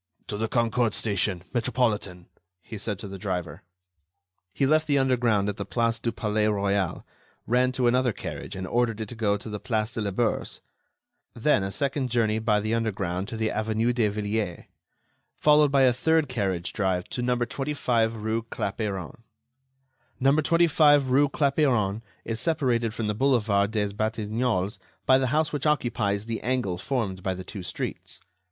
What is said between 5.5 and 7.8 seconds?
the Place du Palais Royal, ran